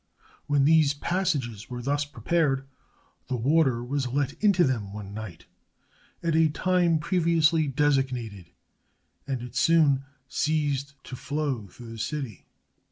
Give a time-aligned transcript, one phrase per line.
[0.47, 2.67] When these passages were thus prepared,
[3.27, 5.45] the water was let into them one night,
[6.23, 8.49] at a time previously designated,
[9.27, 12.47] and it soon ceased to flow through the city.